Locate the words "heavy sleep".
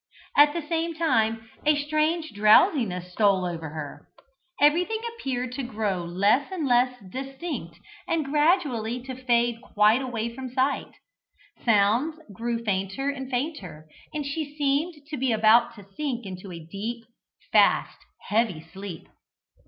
18.29-19.07